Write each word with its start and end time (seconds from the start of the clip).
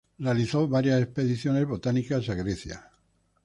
Realizó 0.17 0.67
varias 0.67 0.99
expediciones 0.99 1.67
botánicas 1.67 2.27
a 2.27 2.33
Grecia. 2.33 2.89